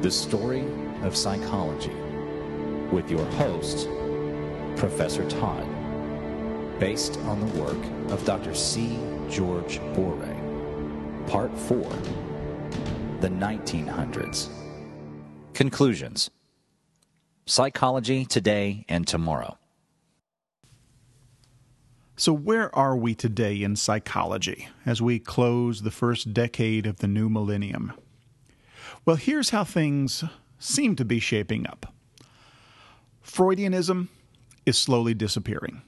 The 0.00 0.12
Story 0.12 0.64
of 1.02 1.16
Psychology 1.16 1.92
with 2.92 3.10
your 3.10 3.24
host, 3.32 3.88
Professor 4.76 5.28
Todd, 5.28 5.66
based 6.78 7.18
on 7.22 7.40
the 7.40 7.60
work 7.60 8.12
of 8.12 8.24
Dr. 8.24 8.54
C. 8.54 8.96
George 9.28 9.80
Boeree. 9.94 10.38
Part 11.28 11.50
4 11.58 11.80
The 13.20 13.28
1900s. 13.28 14.50
Conclusions 15.52 16.30
Psychology 17.46 18.24
Today 18.24 18.84
and 18.88 19.04
Tomorrow. 19.04 19.58
So, 22.14 22.32
where 22.32 22.72
are 22.72 22.96
we 22.96 23.16
today 23.16 23.60
in 23.64 23.74
psychology 23.74 24.68
as 24.86 25.02
we 25.02 25.18
close 25.18 25.82
the 25.82 25.90
first 25.90 26.32
decade 26.32 26.86
of 26.86 26.98
the 26.98 27.08
new 27.08 27.28
millennium? 27.28 27.94
Well, 29.08 29.16
here's 29.16 29.48
how 29.48 29.64
things 29.64 30.22
seem 30.58 30.94
to 30.96 31.04
be 31.06 31.18
shaping 31.18 31.66
up 31.66 31.94
Freudianism 33.24 34.08
is 34.66 34.76
slowly 34.76 35.14
disappearing. 35.14 35.80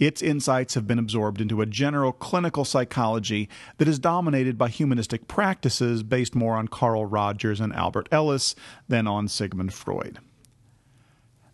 Its 0.00 0.20
insights 0.20 0.74
have 0.74 0.84
been 0.84 0.98
absorbed 0.98 1.40
into 1.40 1.60
a 1.60 1.66
general 1.66 2.10
clinical 2.10 2.64
psychology 2.64 3.48
that 3.78 3.86
is 3.86 4.00
dominated 4.00 4.58
by 4.58 4.68
humanistic 4.68 5.28
practices 5.28 6.02
based 6.02 6.34
more 6.34 6.56
on 6.56 6.66
Carl 6.66 7.06
Rogers 7.06 7.60
and 7.60 7.72
Albert 7.72 8.08
Ellis 8.10 8.56
than 8.88 9.06
on 9.06 9.28
Sigmund 9.28 9.72
Freud. 9.72 10.18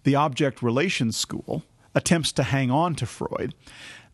The 0.05 0.15
object 0.15 0.63
relations 0.63 1.15
school 1.15 1.63
attempts 1.95 2.33
to 2.33 2.43
hang 2.43 2.71
on 2.71 2.95
to 2.95 3.05
Freud, 3.05 3.55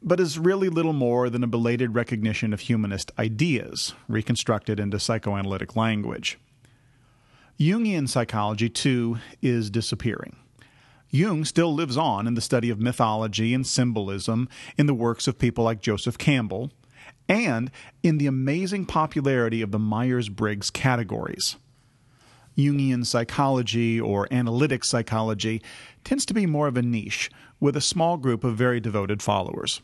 but 0.03 0.19
is 0.19 0.37
really 0.37 0.69
little 0.69 0.93
more 0.93 1.31
than 1.31 1.45
a 1.45 1.47
belated 1.47 1.95
recognition 1.95 2.53
of 2.53 2.59
humanist 2.59 3.13
ideas, 3.21 3.95
reconstructed 4.09 4.81
into 4.81 4.99
psychoanalytic 4.99 5.77
language. 5.77 6.41
Jungian 7.59 8.09
psychology, 8.09 8.69
too, 8.69 9.19
is 9.41 9.71
disappearing. 9.71 10.37
Jung 11.11 11.45
still 11.45 11.73
lives 11.73 11.97
on 11.97 12.27
in 12.27 12.35
the 12.35 12.41
study 12.41 12.69
of 12.69 12.79
mythology 12.79 13.55
and 13.55 13.67
symbolism 13.67 14.49
in 14.77 14.87
the 14.87 14.95
works 14.95 15.27
of 15.27 15.39
people 15.39 15.65
like 15.65 15.81
Joseph 15.81 16.19
Campbell, 16.19 16.71
and 17.29 17.71
in 18.03 18.19
the 18.19 18.27
amazing 18.27 18.85
popularity 18.85 19.63
of 19.63 19.71
the 19.71 19.79
Myers 19.79 20.29
Briggs 20.29 20.71
categories. 20.71 21.57
Jungian 22.59 23.07
psychology 23.07 24.01
or 24.01 24.29
analytic 24.31 24.85
psychology 24.85 25.63
tends 26.05 26.27
to 26.27 26.35
be 26.35 26.47
more 26.47 26.69
of 26.69 26.77
a 26.77 26.83
niche, 26.83 27.31
with 27.59 27.77
a 27.77 27.81
small 27.81 28.19
group 28.19 28.45
of 28.45 28.57
very 28.57 28.81
devoted 28.81 29.23
followers. 29.23 29.81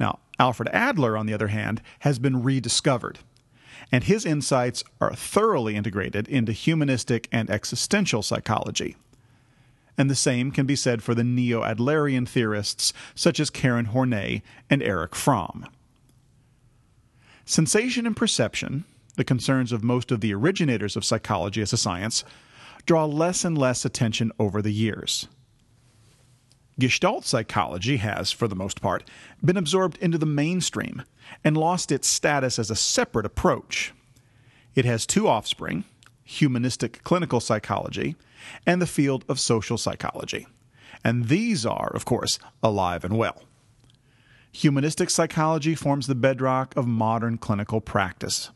Now, 0.00 0.18
Alfred 0.40 0.68
Adler, 0.72 1.16
on 1.16 1.26
the 1.26 1.34
other 1.34 1.48
hand, 1.48 1.82
has 2.00 2.18
been 2.18 2.42
rediscovered 2.42 3.20
and 3.90 4.04
his 4.04 4.26
insights 4.26 4.84
are 5.00 5.14
thoroughly 5.14 5.76
integrated 5.76 6.28
into 6.28 6.52
humanistic 6.52 7.28
and 7.32 7.48
existential 7.50 8.22
psychology. 8.22 8.96
And 9.96 10.08
the 10.08 10.14
same 10.14 10.50
can 10.52 10.66
be 10.66 10.76
said 10.76 11.02
for 11.02 11.14
the 11.14 11.24
neo 11.24 11.62
Adlerian 11.62 12.28
theorists 12.28 12.92
such 13.14 13.40
as 13.40 13.50
Karen 13.50 13.86
Horney 13.86 14.42
and 14.70 14.82
Erich 14.82 15.14
Fromm. 15.14 15.66
Sensation 17.44 18.06
and 18.06 18.16
perception, 18.16 18.84
the 19.16 19.24
concerns 19.24 19.72
of 19.72 19.82
most 19.82 20.12
of 20.12 20.20
the 20.20 20.34
originators 20.34 20.96
of 20.96 21.04
psychology 21.04 21.62
as 21.62 21.72
a 21.72 21.76
science, 21.76 22.22
draw 22.86 23.06
less 23.06 23.44
and 23.44 23.58
less 23.58 23.84
attention 23.84 24.30
over 24.38 24.62
the 24.62 24.72
years. 24.72 25.26
Gestalt 26.78 27.24
psychology 27.24 27.96
has, 27.96 28.30
for 28.30 28.46
the 28.46 28.54
most 28.54 28.80
part, 28.80 29.08
been 29.44 29.56
absorbed 29.56 29.98
into 29.98 30.16
the 30.16 30.26
mainstream 30.26 31.02
and 31.42 31.56
lost 31.56 31.90
its 31.90 32.08
status 32.08 32.58
as 32.58 32.70
a 32.70 32.76
separate 32.76 33.26
approach. 33.26 33.92
It 34.74 34.84
has 34.84 35.06
two 35.06 35.26
offspring 35.26 35.84
humanistic 36.24 37.02
clinical 37.04 37.40
psychology 37.40 38.14
and 38.66 38.82
the 38.82 38.86
field 38.86 39.24
of 39.30 39.40
social 39.40 39.78
psychology. 39.78 40.46
And 41.02 41.28
these 41.28 41.64
are, 41.64 41.90
of 41.94 42.04
course, 42.04 42.38
alive 42.62 43.02
and 43.02 43.16
well. 43.16 43.44
Humanistic 44.52 45.08
psychology 45.08 45.74
forms 45.74 46.06
the 46.06 46.14
bedrock 46.14 46.76
of 46.76 46.86
modern 46.86 47.38
clinical 47.38 47.80
practice, 47.80 48.50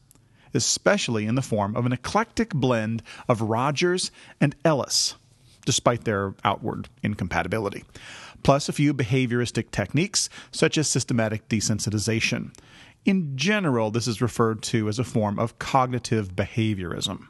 especially 0.53 1.25
in 1.25 1.35
the 1.35 1.41
form 1.41 1.75
of 1.75 1.87
an 1.87 1.93
eclectic 1.93 2.53
blend 2.53 3.03
of 3.27 3.41
Rogers 3.41 4.11
and 4.39 4.55
Ellis 4.67 5.15
despite 5.65 6.05
their 6.05 6.35
outward 6.45 6.89
incompatibility, 7.03 7.85
plus 8.43 8.69
a 8.69 8.73
few 8.73 8.93
behavioristic 8.93 9.71
techniques 9.71 10.29
such 10.51 10.77
as 10.77 10.89
systematic 10.89 11.49
desensitization. 11.49 12.55
In 13.05 13.37
general, 13.37 13.91
this 13.91 14.07
is 14.07 14.23
referred 14.23 14.63
to 14.65 14.89
as 14.89 14.99
a 14.99 15.05
form 15.05 15.39
of 15.39 15.59
cognitive 15.59 16.35
behaviorism. 16.37 17.27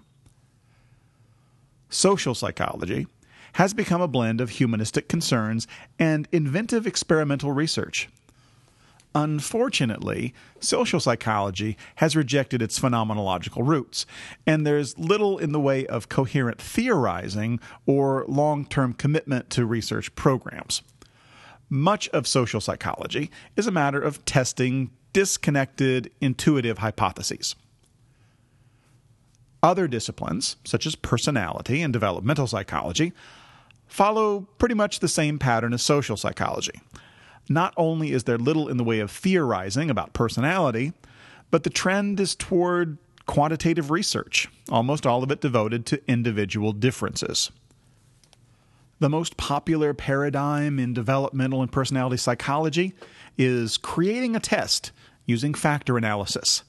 Social 1.89 2.35
psychology 2.35 3.07
has 3.55 3.75
become 3.75 4.01
a 4.01 4.09
blend 4.09 4.41
of 4.41 4.51
humanistic 4.51 5.09
concerns 5.09 5.67
and 5.99 6.27
inventive 6.33 6.87
experimental 6.87 7.53
research. 7.53 8.09
Unfortunately, 9.15 10.33
social 10.61 10.99
psychology 10.99 11.77
has 11.97 12.17
rejected 12.17 12.63
its 12.63 12.79
phenomenological 12.81 13.67
roots, 13.67 14.07
and 14.47 14.67
there's 14.67 14.99
little 14.99 15.39
in 15.39 15.53
the 15.53 15.61
way 15.61 15.87
of 15.87 16.09
coherent 16.09 16.61
theorizing 16.61 17.61
or 17.85 18.25
long 18.27 18.65
term 18.65 18.95
commitment 18.95 19.51
to 19.51 19.67
research 19.67 20.15
programs. 20.15 20.83
Much 21.69 22.09
of 22.11 22.27
social 22.27 22.61
psychology 22.61 23.31
is 23.57 23.67
a 23.67 23.71
matter 23.71 24.01
of 24.01 24.25
testing 24.25 24.91
disconnected, 25.13 26.11
intuitive 26.23 26.79
hypotheses. 26.79 27.55
Other 29.63 29.87
disciplines, 29.87 30.57
such 30.65 30.87
as 30.87 30.95
personality 30.95 31.83
and 31.83 31.93
developmental 31.93 32.47
psychology, 32.47 33.13
follow 33.87 34.49
pretty 34.57 34.75
much 34.75 35.01
the 35.01 35.09
same 35.09 35.39
pattern 35.39 35.75
as 35.75 35.83
social 35.83 36.17
psychology 36.17 36.81
not 37.49 37.75
only 37.77 38.13
is 38.13 38.25
there 38.25 38.39
little 38.39 38.69
in 38.69 38.77
the 38.77 38.85
way 38.85 39.01
of 39.01 39.11
theorizing 39.11 39.91
about 39.91 40.13
personality, 40.13 40.93
but 41.51 41.65
the 41.65 41.71
trend 41.71 42.19
is 42.21 42.35
toward 42.35 42.99
quantitative 43.27 43.91
research, 43.91 44.49
almost 44.69 45.07
all 45.07 45.23
of 45.23 45.31
it 45.31 45.41
devoted 45.41 45.87
to 45.87 46.03
individual 46.09 46.73
differences. 46.73 47.51
The 49.01 49.09
most 49.09 49.37
popular 49.37 49.95
paradigm 49.95 50.79
in 50.79 50.95
developmental 50.95 51.63
and 51.63 51.73
personality 51.73 52.17
psychology 52.17 52.95
is 53.37 53.77
creating 53.77 54.37
a 54.37 54.41
test 54.41 54.93
using 55.27 55.55
factor 55.55 55.97
analysis. 55.97 56.63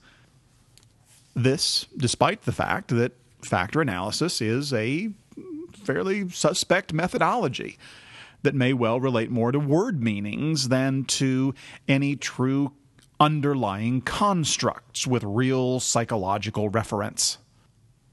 This, 1.35 1.85
despite 1.97 2.43
the 2.43 2.51
fact 2.51 2.89
that 2.89 3.13
factor 3.41 3.81
analysis 3.81 4.41
is 4.41 4.73
a 4.73 5.11
fairly 5.83 6.29
suspect 6.29 6.93
methodology 6.93 7.77
that 8.43 8.55
may 8.55 8.73
well 8.73 8.99
relate 8.99 9.31
more 9.31 9.51
to 9.51 9.59
word 9.59 10.01
meanings 10.01 10.69
than 10.69 11.05
to 11.05 11.53
any 11.87 12.15
true 12.15 12.73
underlying 13.19 14.01
constructs 14.01 15.07
with 15.07 15.23
real 15.23 15.79
psychological 15.79 16.69
reference. 16.69 17.37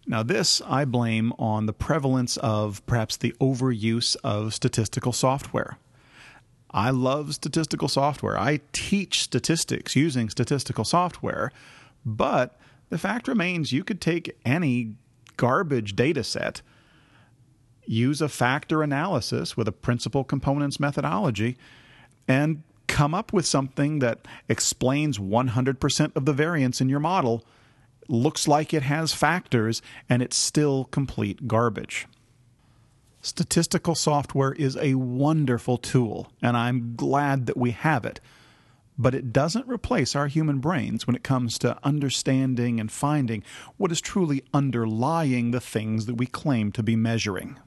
Now, 0.07 0.23
this 0.23 0.63
I 0.67 0.85
blame 0.85 1.33
on 1.39 1.67
the 1.67 1.73
prevalence 1.73 2.37
of 2.39 2.85
perhaps 2.87 3.17
the 3.17 3.35
overuse 3.41 4.17
of 4.25 4.55
statistical 4.55 5.13
software. 5.13 5.79
I 6.71 6.91
love 6.91 7.35
statistical 7.35 7.89
software. 7.89 8.39
I 8.39 8.61
teach 8.73 9.23
statistics 9.23 9.97
using 9.97 10.31
statistical 10.31 10.85
software, 10.85 11.53
but 12.05 12.59
the 12.89 12.99
fact 12.99 13.29
remains 13.29 13.73
you 13.73 13.85
could 13.85 14.01
take 14.01 14.37
any 14.45 14.95
garbage 15.37 15.97
data 15.97 16.23
set 16.23 16.63
use 17.87 18.21
a 18.21 18.29
factor 18.29 18.83
analysis 18.83 19.57
with 19.57 19.69
a 19.69 19.73
principal 19.73 20.25
components 20.25 20.79
methodology 20.79 21.57
and 22.29 22.63
come 22.87 23.15
up 23.15 23.33
with 23.33 23.47
something 23.47 24.01
that 24.01 24.27
explains 24.49 25.19
100% 25.19 26.17
of 26.17 26.25
the 26.25 26.33
variance 26.33 26.81
in 26.81 26.89
your 26.89 27.01
model, 27.01 27.45
looks 28.09 28.49
like 28.49 28.75
it 28.75 28.83
has 28.83 29.13
factors, 29.13 29.81
and 30.09 30.23
it's 30.23 30.37
still 30.37 30.85
complete 30.87 31.47
garbage. 31.47 32.07
Statistical 33.23 33.95
software 33.95 34.53
is 34.53 34.77
a 34.77 34.95
wonderful 34.95 35.79
tool, 35.79 36.33
and 36.43 36.57
I'm 36.57 36.95
glad 36.97 37.47
that 37.47 37.57
we 37.57 37.71
have 37.71 38.05
it. 38.05 38.21
But 38.99 39.15
it 39.15 39.33
doesn't 39.33 39.69
replace 39.69 40.17
our 40.17 40.27
human 40.27 40.59
brains 40.59 41.07
when 41.07 41.17
it 41.17 41.23
comes 41.23 41.59
to 41.61 41.79
understanding 41.85 42.81
and 42.81 42.91
finding 42.91 43.43
what 43.77 43.93
is 43.93 44.01
truly 44.01 44.43
underlying 44.53 45.53
the 45.53 45.61
things 45.61 46.07
that 46.07 46.17
we 46.17 46.27
claim 46.27 46.73
to 46.73 46.83
be 46.83 46.97
measuring. 46.97 47.59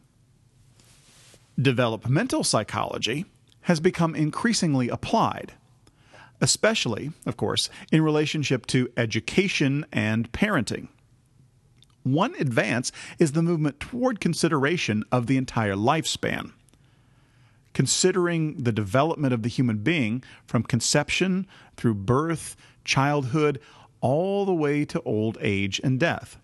Developmental 1.61 2.43
psychology 2.43 3.25
has 3.61 3.79
become 3.79 4.15
increasingly 4.15 4.89
applied, 4.89 5.53
especially, 6.41 7.11
of 7.25 7.37
course, 7.37 7.69
in 7.91 8.01
relationship 8.01 8.65
to 8.67 8.89
education 8.97 9.85
and 9.91 10.31
parenting. 10.31 10.87
One 12.01 12.33
advance 12.35 12.91
is 13.19 13.31
the 13.31 13.43
movement 13.43 13.79
toward 13.79 14.19
consideration 14.19 15.03
of 15.11 15.27
the 15.27 15.37
entire 15.37 15.75
lifespan. 15.75 16.51
Considering 17.73 18.63
the 18.63 18.71
development 18.71 19.33
of 19.33 19.43
the 19.43 19.49
human 19.49 19.77
being 19.77 20.23
from 20.45 20.63
conception 20.63 21.47
through 21.77 21.95
birth, 21.95 22.55
childhood, 22.83 23.59
all 24.01 24.45
the 24.45 24.53
way 24.53 24.85
to 24.85 25.01
old 25.03 25.37
age 25.39 25.79
and 25.83 25.99
death. 25.99 26.37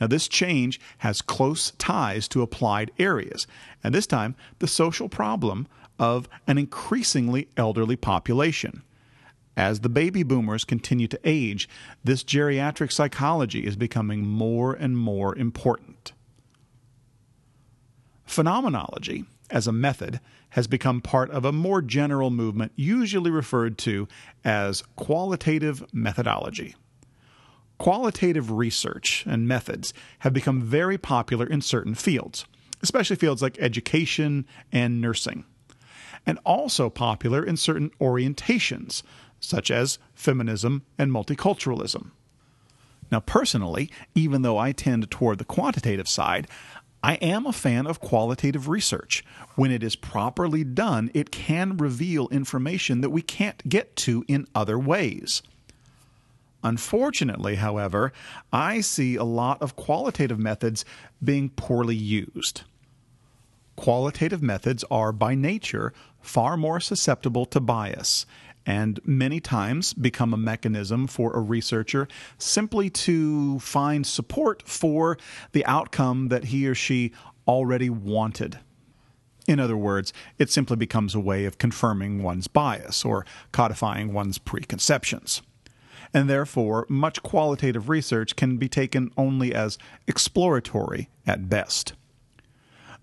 Now, 0.00 0.06
this 0.08 0.28
change 0.28 0.80
has 0.98 1.22
close 1.22 1.70
ties 1.72 2.26
to 2.28 2.42
applied 2.42 2.90
areas, 2.98 3.46
and 3.82 3.94
this 3.94 4.06
time 4.06 4.34
the 4.58 4.66
social 4.66 5.08
problem 5.08 5.68
of 5.98 6.28
an 6.46 6.58
increasingly 6.58 7.48
elderly 7.56 7.96
population. 7.96 8.82
As 9.56 9.80
the 9.80 9.88
baby 9.88 10.24
boomers 10.24 10.64
continue 10.64 11.06
to 11.06 11.20
age, 11.22 11.68
this 12.02 12.24
geriatric 12.24 12.90
psychology 12.90 13.64
is 13.64 13.76
becoming 13.76 14.26
more 14.26 14.72
and 14.72 14.98
more 14.98 15.36
important. 15.36 16.12
Phenomenology, 18.24 19.24
as 19.50 19.68
a 19.68 19.72
method, 19.72 20.18
has 20.50 20.66
become 20.66 21.00
part 21.00 21.30
of 21.30 21.44
a 21.44 21.52
more 21.52 21.82
general 21.82 22.30
movement 22.30 22.72
usually 22.74 23.30
referred 23.30 23.78
to 23.78 24.08
as 24.44 24.82
qualitative 24.96 25.84
methodology. 25.92 26.74
Qualitative 27.78 28.52
research 28.52 29.24
and 29.26 29.48
methods 29.48 29.92
have 30.20 30.32
become 30.32 30.62
very 30.62 30.96
popular 30.96 31.46
in 31.46 31.60
certain 31.60 31.94
fields, 31.94 32.44
especially 32.82 33.16
fields 33.16 33.42
like 33.42 33.58
education 33.58 34.46
and 34.72 35.00
nursing, 35.00 35.44
and 36.24 36.38
also 36.44 36.88
popular 36.88 37.44
in 37.44 37.56
certain 37.56 37.90
orientations, 38.00 39.02
such 39.40 39.70
as 39.70 39.98
feminism 40.14 40.82
and 40.98 41.10
multiculturalism. 41.10 42.10
Now, 43.10 43.20
personally, 43.20 43.90
even 44.14 44.42
though 44.42 44.56
I 44.56 44.72
tend 44.72 45.10
toward 45.10 45.38
the 45.38 45.44
quantitative 45.44 46.08
side, 46.08 46.48
I 47.02 47.14
am 47.16 47.44
a 47.44 47.52
fan 47.52 47.86
of 47.86 48.00
qualitative 48.00 48.66
research. 48.66 49.22
When 49.56 49.70
it 49.70 49.82
is 49.82 49.94
properly 49.94 50.64
done, 50.64 51.10
it 51.12 51.30
can 51.30 51.76
reveal 51.76 52.28
information 52.28 53.02
that 53.02 53.10
we 53.10 53.20
can't 53.20 53.68
get 53.68 53.94
to 53.96 54.24
in 54.26 54.46
other 54.54 54.78
ways. 54.78 55.42
Unfortunately, 56.64 57.56
however, 57.56 58.10
I 58.50 58.80
see 58.80 59.16
a 59.16 59.22
lot 59.22 59.60
of 59.60 59.76
qualitative 59.76 60.38
methods 60.38 60.86
being 61.22 61.50
poorly 61.50 61.94
used. 61.94 62.62
Qualitative 63.76 64.42
methods 64.42 64.82
are, 64.90 65.12
by 65.12 65.34
nature, 65.34 65.92
far 66.22 66.56
more 66.56 66.80
susceptible 66.80 67.44
to 67.46 67.60
bias, 67.60 68.24
and 68.64 68.98
many 69.04 69.40
times 69.40 69.92
become 69.92 70.32
a 70.32 70.38
mechanism 70.38 71.06
for 71.06 71.34
a 71.34 71.40
researcher 71.40 72.08
simply 72.38 72.88
to 72.88 73.58
find 73.58 74.06
support 74.06 74.66
for 74.66 75.18
the 75.52 75.66
outcome 75.66 76.28
that 76.28 76.44
he 76.44 76.66
or 76.66 76.74
she 76.74 77.12
already 77.46 77.90
wanted. 77.90 78.58
In 79.46 79.60
other 79.60 79.76
words, 79.76 80.14
it 80.38 80.50
simply 80.50 80.76
becomes 80.76 81.14
a 81.14 81.20
way 81.20 81.44
of 81.44 81.58
confirming 81.58 82.22
one's 82.22 82.46
bias 82.46 83.04
or 83.04 83.26
codifying 83.52 84.14
one's 84.14 84.38
preconceptions 84.38 85.42
and 86.14 86.30
therefore 86.30 86.86
much 86.88 87.22
qualitative 87.22 87.88
research 87.88 88.36
can 88.36 88.56
be 88.56 88.68
taken 88.68 89.10
only 89.16 89.52
as 89.52 89.76
exploratory 90.06 91.10
at 91.26 91.50
best. 91.50 91.92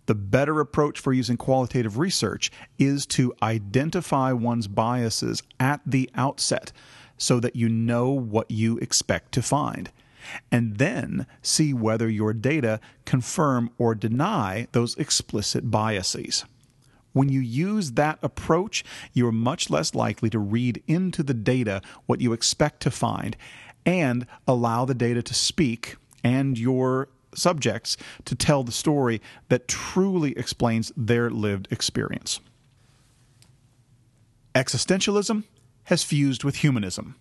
The 0.08 0.16
better 0.16 0.60
approach 0.60 1.00
for 1.00 1.13
using 1.13 1.38
qualitative 1.38 2.00
research 2.00 2.50
is 2.80 3.06
to 3.08 3.34
identify 3.44 4.31
one's 4.31 4.68
biases 4.68 5.44
at 5.60 5.81
the 5.86 6.10
outset 6.16 6.72
so 7.18 7.40
that 7.40 7.56
you 7.56 7.69
know 7.69 8.10
what 8.10 8.50
you 8.50 8.78
expect 8.80 9.31
to 9.34 9.44
find, 9.44 9.92
and 10.52 10.78
then 10.78 11.28
see 11.44 11.72
whether 11.72 12.10
your 12.10 12.34
data 12.34 12.80
confirm 13.06 13.69
or 13.78 13.94
deny 13.94 14.68
those 14.72 14.96
explicit 14.98 15.69
biases. 15.69 16.46
When 17.13 17.30
you 17.30 17.40
use 17.40 17.94
that 17.94 18.19
approach, 18.22 18.84
you 19.13 19.28
are 19.28 19.34
much 19.34 19.69
less 19.69 19.94
likely 19.94 20.30
to 20.30 20.40
read 20.40 20.81
into 20.88 21.24
the 21.24 21.34
data 21.34 21.81
what 22.06 22.22
you 22.22 22.34
expect 22.34 22.81
to 22.84 22.92
find 22.92 23.36
and 23.86 24.25
allow 24.48 24.86
the 24.86 24.94
data 24.94 25.22
to 25.24 25.34
speak 25.34 25.98
and 26.24 26.58
your 26.58 27.10
subjects 27.34 27.98
to 28.25 28.36
tell 28.36 28.63
the 28.63 28.72
story 28.72 29.22
that 29.50 29.68
truly 29.68 30.38
explains 30.38 30.92
their 30.96 31.30
lived 31.30 31.68
experience. 31.72 32.40
Existentialism 34.54 35.44
has 35.86 36.04
fused 36.04 36.44
with 36.44 36.58
humanism, 36.58 37.16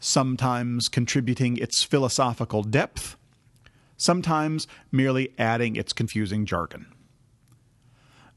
sometimes 0.00 0.88
contributing 0.88 1.56
its 1.58 1.82
philosophical 1.82 2.62
depth, 2.62 3.16
sometimes 3.96 4.66
merely 4.90 5.32
adding 5.38 5.76
its 5.76 5.92
confusing 5.92 6.46
jargon. 6.46 6.86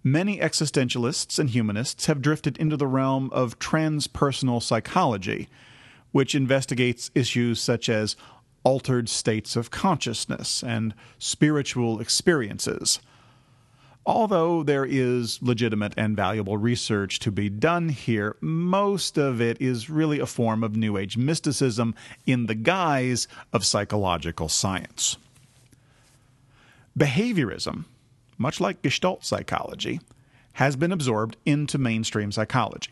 Many 0.07 0.37
existentialists 0.37 1.39
and 1.39 1.49
humanists 1.49 2.05
have 2.05 2.21
drifted 2.21 2.57
into 2.57 2.77
the 2.77 2.85
realm 2.85 3.31
of 3.31 3.57
transpersonal 3.57 4.61
psychology, 4.61 5.49
which 6.11 6.35
investigates 6.35 7.09
issues 7.15 7.59
such 7.59 7.89
as 7.89 8.15
altered 8.63 9.09
states 9.09 9.55
of 9.55 9.71
consciousness 9.71 10.63
and 10.63 10.93
spiritual 11.17 11.99
experiences. 11.99 12.99
Although 14.05 14.61
there 14.61 14.85
is 14.85 15.41
legitimate 15.41 15.95
and 15.97 16.15
valuable 16.15 16.59
research 16.59 17.17
to 17.21 17.31
be 17.31 17.49
done 17.49 17.89
here, 17.89 18.35
most 18.41 19.17
of 19.17 19.41
it 19.41 19.59
is 19.59 19.89
really 19.89 20.19
a 20.19 20.27
form 20.27 20.63
of 20.63 20.75
New 20.75 20.97
Age 20.97 21.17
mysticism 21.17 21.95
in 22.27 22.45
the 22.45 22.53
guise 22.53 23.27
of 23.51 23.65
psychological 23.65 24.49
science. 24.49 25.17
Behaviorism 26.95 27.85
much 28.37 28.59
like 28.59 28.81
Gestalt 28.81 29.23
psychology, 29.25 29.99
has 30.53 30.75
been 30.75 30.91
absorbed 30.91 31.37
into 31.45 31.77
mainstream 31.77 32.31
psychology. 32.31 32.91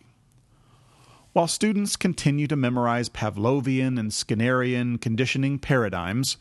While 1.34 1.48
students 1.48 1.96
continue 1.96 2.46
to 2.48 2.56
memorize 2.56 3.10
Pavlovian 3.10 4.00
and 4.00 4.12
Skinnerian 4.12 5.02
conditioning 5.02 5.58
paradigms, 5.58 6.38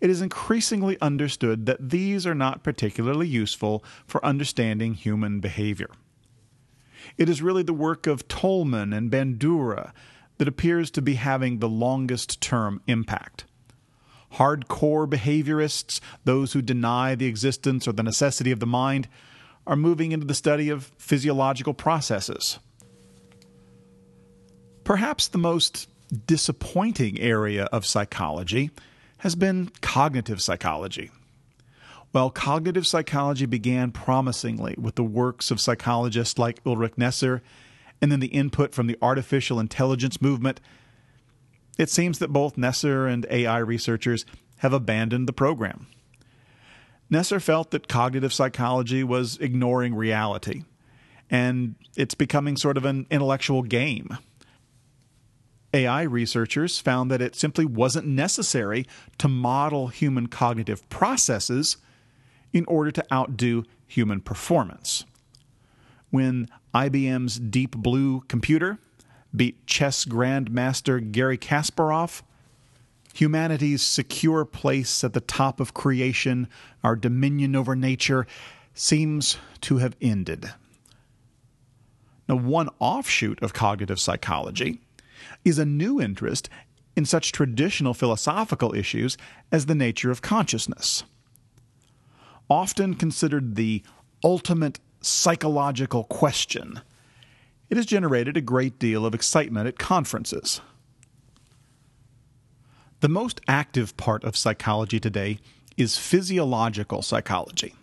it 0.00 0.10
is 0.10 0.20
increasingly 0.20 0.96
understood 1.00 1.66
that 1.66 1.90
these 1.90 2.26
are 2.26 2.34
not 2.34 2.62
particularly 2.62 3.26
useful 3.26 3.82
for 4.06 4.24
understanding 4.24 4.94
human 4.94 5.40
behavior. 5.40 5.90
It 7.16 7.28
is 7.28 7.42
really 7.42 7.62
the 7.62 7.72
work 7.72 8.06
of 8.06 8.28
Tolman 8.28 8.92
and 8.92 9.10
Bandura 9.10 9.92
that 10.38 10.48
appears 10.48 10.90
to 10.92 11.02
be 11.02 11.14
having 11.14 11.58
the 11.58 11.68
longest 11.68 12.40
term 12.40 12.82
impact. 12.86 13.46
Hardcore 14.36 15.08
behaviorists, 15.08 16.00
those 16.24 16.52
who 16.52 16.62
deny 16.62 17.14
the 17.14 17.26
existence 17.26 17.88
or 17.88 17.92
the 17.92 18.02
necessity 18.02 18.50
of 18.50 18.60
the 18.60 18.66
mind, 18.66 19.08
are 19.66 19.76
moving 19.76 20.12
into 20.12 20.26
the 20.26 20.34
study 20.34 20.68
of 20.68 20.92
physiological 20.98 21.74
processes. 21.74 22.58
Perhaps 24.84 25.28
the 25.28 25.38
most 25.38 25.88
disappointing 26.26 27.18
area 27.18 27.64
of 27.66 27.84
psychology 27.84 28.70
has 29.18 29.34
been 29.34 29.70
cognitive 29.80 30.40
psychology. 30.40 31.10
While 32.12 32.30
cognitive 32.30 32.86
psychology 32.86 33.46
began 33.46 33.90
promisingly 33.90 34.74
with 34.78 34.94
the 34.94 35.04
works 35.04 35.50
of 35.50 35.60
psychologists 35.60 36.38
like 36.38 36.60
Ulrich 36.64 36.96
Neisser 36.96 37.40
and 38.00 38.12
then 38.12 38.20
the 38.20 38.28
input 38.28 38.74
from 38.74 38.86
the 38.86 38.98
artificial 39.02 39.58
intelligence 39.58 40.22
movement, 40.22 40.60
it 41.76 41.90
seems 41.90 42.18
that 42.18 42.32
both 42.32 42.56
Neisser 42.56 43.10
and 43.10 43.26
AI 43.30 43.58
researchers 43.58 44.24
have 44.58 44.72
abandoned 44.72 45.28
the 45.28 45.32
program. 45.32 45.86
Neisser 47.10 47.40
felt 47.40 47.70
that 47.70 47.88
cognitive 47.88 48.32
psychology 48.32 49.04
was 49.04 49.38
ignoring 49.38 49.94
reality, 49.94 50.64
and 51.30 51.76
it's 51.96 52.14
becoming 52.14 52.56
sort 52.56 52.76
of 52.76 52.84
an 52.84 53.06
intellectual 53.10 53.62
game. 53.62 54.16
AI 55.72 56.02
researchers 56.02 56.78
found 56.78 57.10
that 57.10 57.20
it 57.20 57.36
simply 57.36 57.64
wasn't 57.64 58.06
necessary 58.06 58.86
to 59.18 59.28
model 59.28 59.88
human 59.88 60.26
cognitive 60.26 60.88
processes 60.88 61.76
in 62.52 62.64
order 62.66 62.90
to 62.90 63.04
outdo 63.12 63.64
human 63.86 64.20
performance. 64.20 65.04
When 66.10 66.48
IBM's 66.74 67.38
Deep 67.38 67.76
Blue 67.76 68.22
computer 68.22 68.78
beat 69.36 69.66
chess 69.66 70.04
grandmaster 70.04 71.12
Garry 71.12 71.38
Kasparov. 71.38 72.22
Humanity's 73.14 73.82
secure 73.82 74.44
place 74.44 75.02
at 75.04 75.12
the 75.12 75.20
top 75.20 75.60
of 75.60 75.74
creation, 75.74 76.48
our 76.84 76.96
dominion 76.96 77.56
over 77.56 77.74
nature, 77.74 78.26
seems 78.74 79.38
to 79.62 79.78
have 79.78 79.96
ended. 80.00 80.52
Now, 82.28 82.36
one 82.36 82.68
offshoot 82.78 83.42
of 83.42 83.54
cognitive 83.54 84.00
psychology 84.00 84.80
is 85.44 85.58
a 85.58 85.64
new 85.64 86.00
interest 86.00 86.48
in 86.96 87.04
such 87.04 87.32
traditional 87.32 87.94
philosophical 87.94 88.74
issues 88.74 89.16
as 89.52 89.66
the 89.66 89.74
nature 89.74 90.10
of 90.10 90.22
consciousness. 90.22 91.04
Often 92.50 92.94
considered 92.94 93.54
the 93.54 93.82
ultimate 94.24 94.80
psychological 95.00 96.04
question, 96.04 96.80
it 97.68 97.76
has 97.76 97.86
generated 97.86 98.36
a 98.36 98.40
great 98.40 98.78
deal 98.78 99.04
of 99.04 99.14
excitement 99.14 99.66
at 99.66 99.78
conferences. 99.78 100.60
The 103.00 103.08
most 103.08 103.40
active 103.46 103.96
part 103.96 104.24
of 104.24 104.36
psychology 104.36 104.98
today 104.98 105.38
is 105.76 105.98
physiological 105.98 107.02
psychology. 107.02 107.74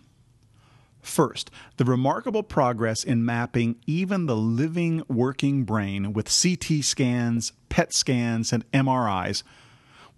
First, 1.00 1.50
the 1.76 1.84
remarkable 1.84 2.42
progress 2.42 3.04
in 3.04 3.24
mapping 3.24 3.76
even 3.86 4.26
the 4.26 4.36
living 4.36 5.02
working 5.06 5.64
brain 5.64 6.14
with 6.14 6.26
CT 6.26 6.82
scans, 6.82 7.52
PET 7.68 7.92
scans, 7.92 8.52
and 8.52 8.68
MRIs 8.72 9.42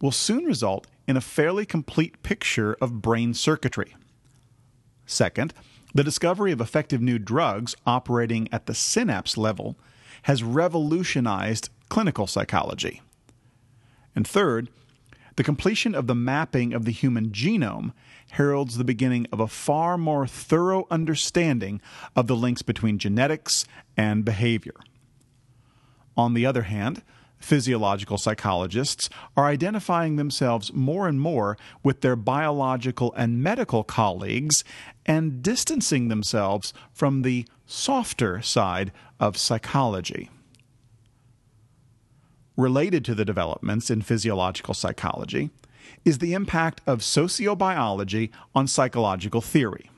will 0.00 0.12
soon 0.12 0.44
result 0.44 0.86
in 1.08 1.16
a 1.16 1.20
fairly 1.20 1.66
complete 1.66 2.22
picture 2.22 2.76
of 2.80 3.02
brain 3.02 3.34
circuitry. 3.34 3.96
Second, 5.06 5.52
the 5.96 6.04
discovery 6.04 6.52
of 6.52 6.60
effective 6.60 7.00
new 7.00 7.18
drugs 7.18 7.74
operating 7.86 8.48
at 8.52 8.66
the 8.66 8.74
synapse 8.74 9.36
level 9.36 9.78
has 10.22 10.42
revolutionized 10.42 11.70
clinical 11.88 12.26
psychology. 12.26 13.00
And 14.14 14.26
third, 14.26 14.68
the 15.36 15.44
completion 15.44 15.94
of 15.94 16.06
the 16.06 16.14
mapping 16.14 16.72
of 16.72 16.84
the 16.84 16.90
human 16.90 17.30
genome 17.30 17.92
heralds 18.32 18.76
the 18.76 18.84
beginning 18.84 19.26
of 19.30 19.40
a 19.40 19.46
far 19.46 19.96
more 19.96 20.26
thorough 20.26 20.86
understanding 20.90 21.80
of 22.14 22.26
the 22.26 22.36
links 22.36 22.62
between 22.62 22.98
genetics 22.98 23.64
and 23.96 24.24
behavior. 24.24 24.74
On 26.16 26.34
the 26.34 26.46
other 26.46 26.62
hand, 26.62 27.02
physiological 27.38 28.18
psychologists 28.18 29.08
are 29.36 29.46
identifying 29.46 30.16
themselves 30.16 30.72
more 30.72 31.06
and 31.06 31.20
more 31.20 31.56
with 31.82 32.00
their 32.00 32.16
biological 32.16 33.12
and 33.14 33.42
medical 33.42 33.84
colleagues 33.84 34.64
and 35.04 35.42
distancing 35.42 36.08
themselves 36.08 36.72
from 36.92 37.22
the 37.22 37.46
softer 37.66 38.40
side 38.42 38.92
of 39.20 39.36
psychology. 39.36 40.30
Related 42.56 43.04
to 43.04 43.14
the 43.14 43.24
developments 43.24 43.90
in 43.90 44.00
physiological 44.00 44.72
psychology 44.72 45.50
is 46.04 46.18
the 46.18 46.32
impact 46.32 46.80
of 46.86 47.00
sociobiology 47.00 48.30
on 48.54 48.66
psychological 48.66 49.40
theory. 49.40 49.90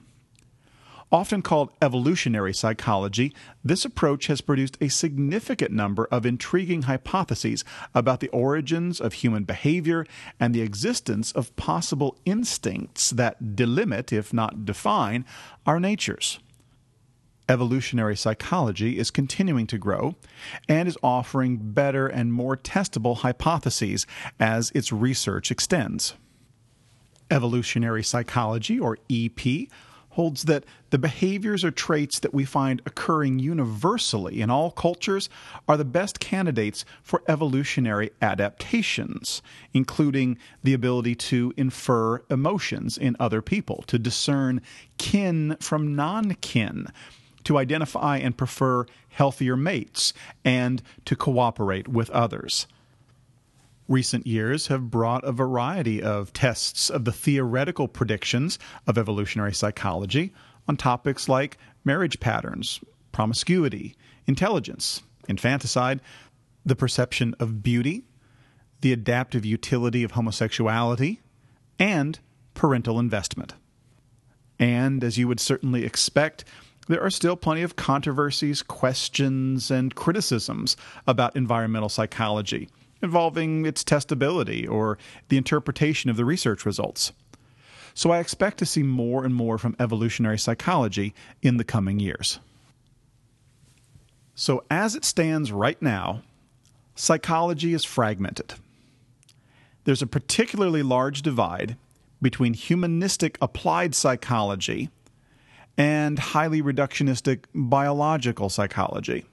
Often 1.10 1.40
called 1.42 1.70
evolutionary 1.80 2.52
psychology, 2.52 3.34
this 3.64 3.86
approach 3.86 4.26
has 4.26 4.42
produced 4.42 4.76
a 4.80 4.88
significant 4.88 5.70
number 5.70 6.06
of 6.10 6.26
intriguing 6.26 6.82
hypotheses 6.82 7.64
about 7.94 8.20
the 8.20 8.28
origins 8.28 9.00
of 9.00 9.14
human 9.14 9.44
behavior 9.44 10.06
and 10.38 10.54
the 10.54 10.60
existence 10.60 11.32
of 11.32 11.54
possible 11.56 12.16
instincts 12.26 13.08
that 13.10 13.56
delimit, 13.56 14.12
if 14.12 14.34
not 14.34 14.66
define, 14.66 15.24
our 15.66 15.80
natures. 15.80 16.40
Evolutionary 17.48 18.14
psychology 18.14 18.98
is 18.98 19.10
continuing 19.10 19.66
to 19.66 19.78
grow 19.78 20.14
and 20.68 20.86
is 20.86 20.98
offering 21.02 21.56
better 21.56 22.06
and 22.06 22.34
more 22.34 22.54
testable 22.58 23.16
hypotheses 23.16 24.06
as 24.38 24.70
its 24.72 24.92
research 24.92 25.50
extends. 25.50 26.12
Evolutionary 27.30 28.02
psychology, 28.02 28.78
or 28.78 28.98
EP, 29.10 29.68
holds 30.18 30.42
that 30.42 30.64
the 30.90 30.98
behaviors 30.98 31.62
or 31.62 31.70
traits 31.70 32.18
that 32.18 32.34
we 32.34 32.44
find 32.44 32.82
occurring 32.84 33.38
universally 33.38 34.40
in 34.40 34.50
all 34.50 34.72
cultures 34.72 35.30
are 35.68 35.76
the 35.76 35.84
best 35.84 36.18
candidates 36.18 36.84
for 37.04 37.22
evolutionary 37.28 38.10
adaptations, 38.20 39.42
including 39.72 40.37
the 40.64 40.75
ability 40.75 41.14
to 41.14 41.54
infer 41.56 42.20
emotions 42.30 42.98
in 42.98 43.14
other 43.20 43.40
people, 43.40 43.84
to 43.87 43.96
discern 43.96 44.60
kin 44.98 45.56
from 45.60 45.94
non 45.94 46.34
kin, 46.40 46.88
to 47.44 47.56
identify 47.56 48.16
and 48.16 48.37
prefer 48.37 48.87
healthier 49.10 49.56
mates, 49.56 50.12
and 50.44 50.82
to 51.04 51.14
cooperate 51.14 51.87
with 51.87 52.10
others. 52.10 52.66
Recent 53.88 54.26
years 54.26 54.66
have 54.66 54.90
brought 54.90 55.25
a 55.25 55.33
variety 55.33 56.02
of 56.02 56.35
tests 56.35 56.90
of 56.90 57.07
the 57.07 57.12
theoretical 57.12 57.88
predictions 57.88 58.59
of 58.87 58.99
evolutionary 58.99 59.54
psychology 59.54 60.35
on 60.68 60.76
topics 60.76 61.26
like 61.26 61.57
marriage 61.85 62.21
patterns, 62.21 62.80
promiscuity, 63.12 63.97
intelligence, 64.26 65.02
infanticide, 65.26 66.02
the 66.66 66.76
perception 66.76 67.35
of 67.40 67.62
beauty, 67.62 68.04
the 68.83 68.92
adaptive 68.92 69.47
utility 69.47 70.04
of 70.04 70.12
homosexuality, 70.12 71.21
and 71.78 72.18
parental 72.52 72.99
investment. 72.99 73.54
And, 74.59 75.02
as 75.02 75.16
you 75.16 75.26
would 75.28 75.40
certainly 75.40 75.85
expect, 75.85 76.45
there 76.88 77.02
are 77.02 77.09
still 77.09 77.37
plenty 77.37 77.62
of 77.62 77.76
controversies, 77.76 78.61
questions, 78.61 79.71
and 79.71 79.95
criticisms 79.95 80.76
about 81.07 81.37
environmental 81.37 81.88
psychology 81.88 82.68
involving 83.02 83.66
its 83.66 83.84
testability 83.84 84.68
or 84.68 84.98
the 85.28 85.36
interpretation 85.36 86.10
of 86.10 86.16
the 86.16 86.24
research 86.24 86.66
results. 86.66 87.12
So 87.94 88.10
I 88.10 88.18
expect 88.18 88.58
to 88.58 88.66
see 88.66 88.82
more 88.82 89.24
and 89.24 89.34
more 89.34 89.58
from 89.58 89.76
evolutionary 89.80 90.38
psychology 90.38 91.14
in 91.42 91.56
the 91.56 91.64
coming 91.64 91.98
years. 91.98 92.38
So, 94.34 94.62
as 94.70 94.94
it 94.94 95.04
stands 95.04 95.50
right 95.50 95.82
now, 95.82 96.22
psychology 96.94 97.74
is 97.74 97.84
fragmented. 97.84 98.54
There's 99.82 100.00
a 100.00 100.06
particularly 100.06 100.84
large 100.84 101.22
divide 101.22 101.76
between 102.22 102.54
humanistic 102.54 103.36
applied 103.42 103.96
psychology 103.96 104.90
and 105.76 106.18
highly 106.18 106.62
reductionistic 106.62 107.46
biological 107.52 108.48
psychology. 108.48 109.24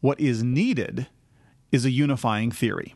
What 0.00 0.20
is 0.20 0.42
needed 0.42 1.06
is 1.72 1.84
a 1.84 1.90
unifying 1.90 2.50
theory, 2.50 2.94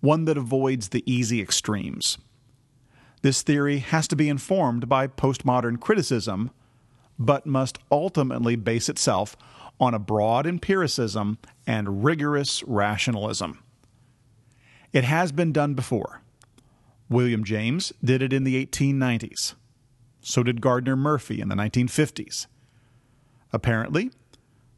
one 0.00 0.24
that 0.26 0.36
avoids 0.36 0.88
the 0.88 1.02
easy 1.10 1.40
extremes. 1.40 2.18
This 3.22 3.42
theory 3.42 3.78
has 3.78 4.06
to 4.08 4.16
be 4.16 4.28
informed 4.28 4.88
by 4.88 5.06
postmodern 5.06 5.80
criticism, 5.80 6.50
but 7.18 7.46
must 7.46 7.78
ultimately 7.90 8.56
base 8.56 8.88
itself 8.88 9.36
on 9.80 9.94
a 9.94 9.98
broad 9.98 10.46
empiricism 10.46 11.38
and 11.66 12.04
rigorous 12.04 12.62
rationalism. 12.64 13.62
It 14.92 15.04
has 15.04 15.32
been 15.32 15.52
done 15.52 15.74
before. 15.74 16.22
William 17.08 17.44
James 17.44 17.92
did 18.02 18.22
it 18.22 18.32
in 18.32 18.44
the 18.44 18.64
1890s. 18.64 19.54
So 20.20 20.42
did 20.42 20.60
Gardner 20.60 20.96
Murphy 20.96 21.40
in 21.40 21.48
the 21.48 21.54
1950s. 21.54 22.46
Apparently, 23.52 24.10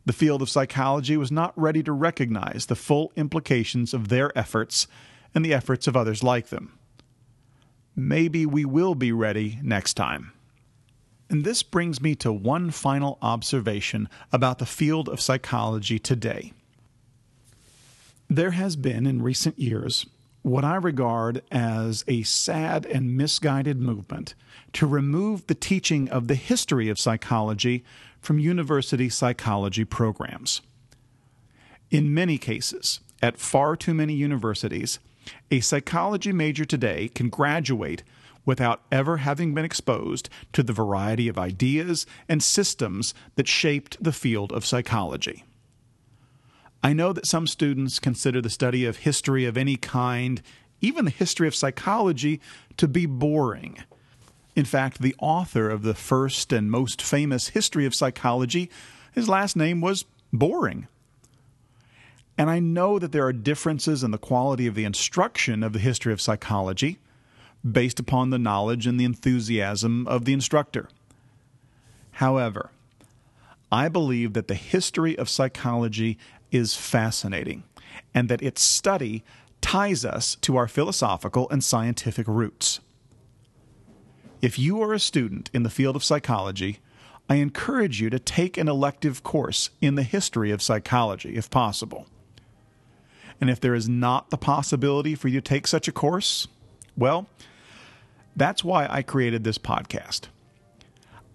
the 0.07 0.13
field 0.13 0.41
of 0.41 0.49
psychology 0.49 1.17
was 1.17 1.33
not 1.33 1.53
ready 1.59 1.83
to 1.83 1.93
recognize 1.93 2.67
the 2.67 2.77
full 2.77 3.13
implications 3.17 3.93
of 3.93 4.09
their 4.09 4.37
efforts 4.39 4.87
and 5.35 5.45
the 5.45 5.53
efforts 5.53 5.87
of 5.87 5.97
others 5.97 6.23
like 6.23 6.49
them. 6.49 6.79
Maybe 7.95 8.47
we 8.47 8.65
will 8.65 8.95
be 8.95 9.11
ready 9.11 9.59
next 9.63 9.95
time. 9.95 10.33
And 11.29 11.45
this 11.45 11.65
brings 11.65 12.01
me 12.01 12.15
to 12.17 12.33
one 12.33 12.71
final 12.71 13.19
observation 13.21 14.09
about 14.33 14.59
the 14.59 14.67
field 14.67 15.09
of 15.09 15.21
psychology 15.21 15.99
today. 15.99 16.53
There 18.29 18.53
has 18.53 18.77
been, 18.77 19.07
in 19.07 19.23
recent 19.23 19.59
years, 19.59 20.07
what 20.47 20.65
I 20.65 20.77
regard 20.77 21.43
as 21.51 22.05
a 22.07 22.23
sad 22.23 22.87
and 22.87 23.17
misguided 23.17 23.81
movement 23.81 24.37
to 24.75 24.87
remove 24.87 25.45
the 25.49 25.57
teaching 25.57 26.09
of 26.09 26.29
the 26.29 26.37
history 26.37 26.89
of 26.89 27.01
psychology 27.01 27.83
from 28.21 28.39
university 28.39 29.09
psychology 29.09 29.85
programs. 29.85 30.61
In 31.91 32.15
many 32.15 32.39
cases, 32.39 33.01
at 33.21 33.39
far 33.39 33.75
too 33.75 33.93
many 33.93 34.15
universities, 34.15 35.01
a 35.51 35.59
psychology 35.59 36.31
major 36.31 36.65
today 36.65 37.09
can 37.09 37.29
graduate 37.29 38.05
without 38.45 38.83
ever 38.93 39.17
having 39.17 39.53
been 39.53 39.65
exposed 39.65 40.29
to 40.53 40.63
the 40.63 40.73
variety 40.73 41.27
of 41.27 41.41
ideas 41.41 42.07
and 42.29 42.41
systems 42.41 43.15
that 43.35 43.49
shaped 43.49 43.97
the 44.01 44.13
field 44.13 44.53
of 44.53 44.65
psychology. 44.65 45.43
I 46.87 46.93
know 46.93 47.13
that 47.13 47.27
some 47.27 47.47
students 47.47 47.99
consider 47.99 48.41
the 48.41 48.51
study 48.51 48.85
of 48.85 48.99
history 48.99 49.45
of 49.45 49.57
any 49.57 49.77
kind, 49.77 50.41
even 50.81 51.05
the 51.05 51.11
history 51.11 51.49
of 51.49 51.55
psychology, 51.55 52.41
to 52.77 52.87
be 52.87 53.07
boring 53.07 53.79
in 54.57 54.65
fact, 54.65 55.03
the 55.03 55.15
author 55.19 55.69
of 55.69 55.83
the 55.83 55.95
first 55.95 56.51
and 56.51 56.71
most 56.71 57.03
famous 57.03 57.49
history 57.49 57.85
of 57.85 57.95
psychology, 57.95 58.71
his 59.13 59.29
last 59.29 59.55
name 59.55 59.83
was 59.83 60.07
Boring. 60.33 60.89
And 62.39 62.51
I 62.51 62.59
know 62.59 62.99
that 62.99 63.13
there 63.13 63.27
are 63.27 63.33
differences 63.33 64.03
in 64.03 64.11
the 64.11 64.19
quality 64.19 64.67
of 64.67 64.75
the 64.75 64.85
instruction 64.85 65.63
of 65.63 65.73
the 65.73 65.79
history 65.79 66.13
of 66.13 66.21
psychology 66.21 66.99
based 67.71 68.01
upon 68.01 68.31
the 68.31 68.39
knowledge 68.39 68.87
and 68.87 68.99
the 68.99 69.05
enthusiasm 69.05 70.07
of 70.09 70.25
the 70.25 70.33
instructor. 70.33 70.89
However, 72.13 72.71
I 73.71 73.89
believe 73.89 74.33
that 74.33 74.49
the 74.49 74.55
history 74.55 75.19
of 75.19 75.29
psychology 75.29 76.19
is 76.51 76.75
fascinating 76.75 77.65
and 78.15 78.29
that 78.29 78.43
its 78.43 78.63
study 78.63 79.25
ties 79.61 80.05
us 80.05 80.37
to 80.37 80.57
our 80.57 80.69
philosophical 80.69 81.49
and 81.51 81.63
scientific 81.63 82.27
roots. 82.29 82.81
If 84.41 84.59
you 84.59 84.83
are 84.83 84.93
a 84.93 85.01
student 85.01 85.51
in 85.53 85.63
the 85.63 85.71
field 85.71 85.97
of 85.97 86.05
psychology, 86.05 86.79
I 87.29 87.37
encourage 87.37 88.01
you 88.01 88.11
to 88.11 88.19
take 88.19 88.57
an 88.57 88.69
elective 88.69 89.23
course 89.23 89.71
in 89.81 89.97
the 89.97 90.03
history 90.03 90.51
of 90.51 90.63
psychology, 90.63 91.37
if 91.37 91.51
possible. 91.51 92.07
And 93.41 93.51
if 93.51 93.61
there 93.61 93.75
is 93.75 93.89
not 93.89 94.31
the 94.31 94.37
possibility 94.37 95.15
for 95.15 95.29
you 95.29 95.41
to 95.41 95.49
take 95.49 95.67
such 95.67 95.89
a 95.89 95.93
course, 95.93 96.47
well, 96.97 97.27
that's 98.37 98.63
why 98.63 98.87
I 98.89 99.03
created 99.03 99.45
this 99.45 99.59
podcast. 99.59 100.29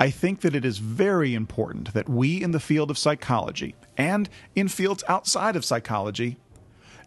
I 0.01 0.09
think 0.09 0.41
that 0.41 0.55
it 0.55 0.65
is 0.65 0.79
very 0.79 1.35
important 1.35 1.93
that 1.93 2.09
we 2.09 2.41
in 2.41 2.49
the 2.49 2.59
field 2.59 2.89
of 2.89 2.97
psychology 2.97 3.75
and 3.95 4.27
in 4.55 4.67
fields 4.67 5.03
outside 5.07 5.55
of 5.55 5.63
psychology 5.63 6.39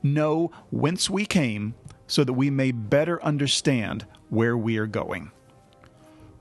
know 0.05 0.53
whence 0.71 1.11
we 1.11 1.27
came 1.27 1.75
so 2.07 2.23
that 2.23 2.35
we 2.35 2.51
may 2.51 2.71
better 2.71 3.21
understand 3.21 4.07
where 4.29 4.57
we 4.57 4.79
are 4.79 4.87
going. 4.87 5.33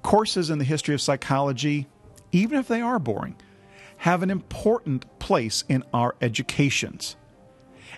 Courses 0.03 0.51
in 0.51 0.59
the 0.59 0.63
history 0.63 0.93
of 0.93 1.01
psychology, 1.01 1.87
even 2.31 2.59
if 2.59 2.67
they 2.67 2.81
are 2.81 2.99
boring, 2.99 3.35
have 3.97 4.21
an 4.21 4.29
important 4.29 5.07
place 5.17 5.63
in 5.67 5.83
our 5.91 6.13
educations. 6.21 7.15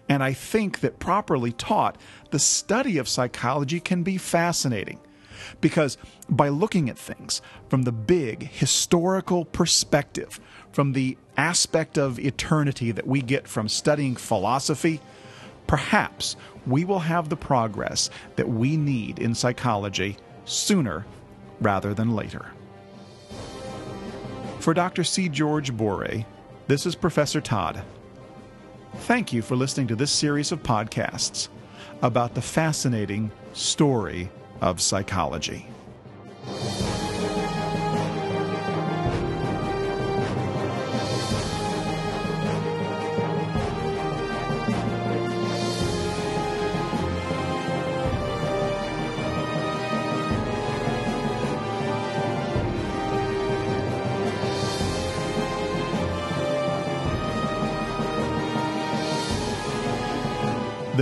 And 0.08 0.24
I 0.24 0.32
think 0.32 0.80
that 0.80 0.98
properly 0.98 1.52
taught, 1.52 1.98
the 2.32 2.40
study 2.40 3.00
of 3.00 3.10
psychology 3.10 3.82
can 3.82 4.04
be 4.04 4.18
fascinating. 4.18 5.02
Because 5.62 5.98
by 6.30 6.50
looking 6.50 6.90
at 6.90 6.98
things 6.98 7.42
from 7.70 7.84
the 7.84 7.92
big 7.92 8.50
historical 8.50 9.46
perspective, 9.46 10.40
from 10.72 10.94
the 10.94 11.18
aspect 11.38 11.98
of 11.98 12.20
eternity 12.20 12.92
that 12.92 13.08
we 13.08 13.22
get 13.22 13.48
from 13.48 13.70
studying 13.70 14.16
philosophy, 14.16 15.02
perhaps 15.68 16.36
we 16.68 16.86
will 16.86 17.00
have 17.00 17.30
the 17.30 17.36
progress 17.36 18.10
that 18.36 18.50
we 18.50 18.78
need 18.78 19.20
in 19.20 19.36
psychology 19.36 20.18
sooner 20.46 21.06
rather 21.60 21.94
than 21.94 22.16
later. 22.16 22.46
For 24.60 24.74
Dr. 24.74 25.04
C. 25.04 25.30
George 25.30 25.72
Boeree, 25.74 26.26
this 26.68 26.86
is 26.86 26.96
Professor 26.96 27.40
Todd. 27.40 27.84
Thank 29.02 29.32
you 29.32 29.42
for 29.42 29.56
listening 29.56 29.88
to 29.88 29.96
this 29.96 30.12
series 30.12 30.52
of 30.52 30.64
podcasts 30.64 31.50
about 32.02 32.34
the 32.34 32.42
fascinating 32.42 33.30
story 33.54 34.30
of 34.62 34.82
psychology. 34.82 35.75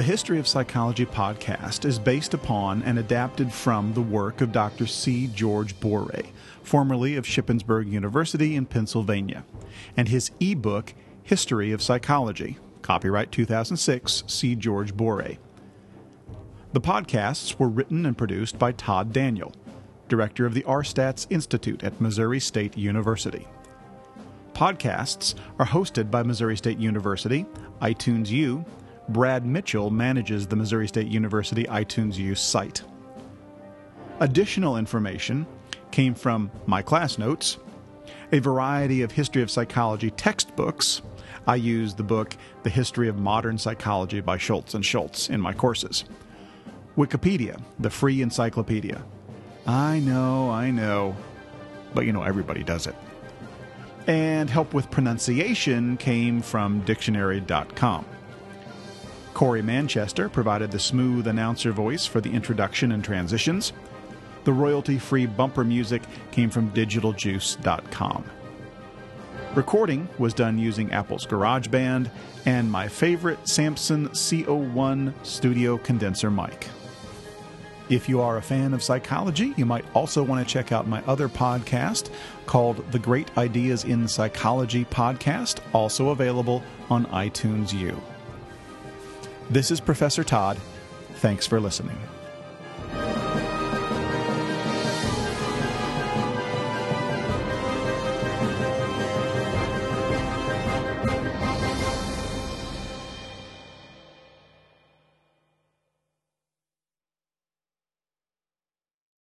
The 0.03 0.09
History 0.09 0.37
of 0.37 0.49
Psychology 0.49 1.05
podcast 1.05 1.85
is 1.85 1.97
based 1.97 2.33
upon 2.33 2.83
and 2.83 2.99
adapted 2.99 3.53
from 3.53 3.93
the 3.93 4.01
work 4.01 4.41
of 4.41 4.51
Dr. 4.51 4.85
C. 4.85 5.27
George 5.27 5.79
Boeree, 5.79 6.25
formerly 6.61 7.15
of 7.15 7.23
Shippensburg 7.23 7.89
University 7.89 8.57
in 8.57 8.65
Pennsylvania, 8.65 9.45
and 9.95 10.09
his 10.09 10.31
e-book 10.41 10.93
History 11.23 11.71
of 11.71 11.81
Psychology, 11.81 12.57
copyright 12.81 13.31
2006, 13.31 14.25
C. 14.27 14.55
George 14.55 14.93
Boeree. 14.93 15.37
The 16.73 16.81
podcasts 16.81 17.57
were 17.57 17.69
written 17.69 18.05
and 18.05 18.17
produced 18.17 18.59
by 18.59 18.73
Todd 18.73 19.13
Daniel, 19.13 19.53
director 20.09 20.45
of 20.45 20.53
the 20.53 20.63
RSTATS 20.63 21.27
Institute 21.29 21.81
at 21.81 22.01
Missouri 22.01 22.41
State 22.41 22.77
University. 22.77 23.47
Podcasts 24.53 25.33
are 25.59 25.67
hosted 25.67 26.11
by 26.11 26.23
Missouri 26.23 26.57
State 26.57 26.79
University, 26.79 27.45
iTunes 27.81 28.27
U, 28.31 28.65
Brad 29.09 29.45
Mitchell 29.45 29.89
manages 29.89 30.47
the 30.47 30.55
Missouri 30.55 30.87
State 30.87 31.07
University 31.07 31.65
iTunes 31.65 32.15
U 32.17 32.35
site. 32.35 32.83
Additional 34.19 34.77
information 34.77 35.45
came 35.91 36.13
from 36.13 36.49
my 36.65 36.81
class 36.81 37.17
notes, 37.17 37.57
a 38.31 38.39
variety 38.39 39.01
of 39.01 39.11
history 39.11 39.41
of 39.41 39.51
psychology 39.51 40.09
textbooks. 40.11 41.01
I 41.45 41.55
use 41.55 41.93
the 41.93 42.03
book 42.03 42.35
The 42.63 42.69
History 42.69 43.09
of 43.09 43.17
Modern 43.17 43.57
Psychology 43.57 44.21
by 44.21 44.37
Schultz 44.37 44.73
and 44.73 44.85
Schultz 44.85 45.29
in 45.29 45.41
my 45.41 45.53
courses. 45.53 46.05
Wikipedia, 46.97 47.59
the 47.79 47.89
free 47.89 48.21
encyclopedia. 48.21 49.03
I 49.65 49.99
know, 49.99 50.49
I 50.49 50.71
know, 50.71 51.15
but 51.93 52.05
you 52.05 52.13
know, 52.13 52.23
everybody 52.23 52.63
does 52.63 52.87
it. 52.87 52.95
And 54.07 54.49
help 54.49 54.73
with 54.73 54.91
pronunciation 54.91 55.97
came 55.97 56.41
from 56.41 56.81
dictionary.com. 56.81 58.05
Corey 59.33 59.61
Manchester 59.61 60.29
provided 60.29 60.71
the 60.71 60.79
smooth 60.79 61.27
announcer 61.27 61.71
voice 61.71 62.05
for 62.05 62.21
the 62.21 62.31
introduction 62.31 62.91
and 62.91 63.03
transitions. 63.03 63.73
The 64.43 64.53
royalty 64.53 64.99
free 64.99 65.25
bumper 65.25 65.63
music 65.63 66.03
came 66.31 66.49
from 66.49 66.71
digitaljuice.com. 66.71 68.25
Recording 69.55 70.09
was 70.17 70.33
done 70.33 70.57
using 70.57 70.91
Apple's 70.91 71.27
GarageBand 71.27 72.09
and 72.45 72.71
my 72.71 72.87
favorite 72.87 73.47
Samson 73.47 74.09
C01 74.09 75.13
studio 75.23 75.77
condenser 75.77 76.31
mic. 76.31 76.69
If 77.89 78.09
you 78.09 78.21
are 78.21 78.37
a 78.37 78.41
fan 78.41 78.73
of 78.73 78.81
psychology, 78.81 79.53
you 79.57 79.65
might 79.65 79.85
also 79.93 80.23
want 80.23 80.45
to 80.45 80.51
check 80.51 80.71
out 80.71 80.87
my 80.87 81.03
other 81.05 81.29
podcast 81.29 82.09
called 82.45 82.91
The 82.91 82.99
Great 82.99 83.37
Ideas 83.37 83.83
in 83.83 84.07
Psychology 84.07 84.85
Podcast, 84.85 85.59
also 85.73 86.09
available 86.09 86.63
on 86.89 87.05
iTunes 87.07 87.73
U. 87.73 88.01
This 89.49 89.71
is 89.71 89.79
Professor 89.79 90.23
Todd. 90.23 90.57
Thanks 91.15 91.45
for 91.45 91.59
listening. 91.59 91.97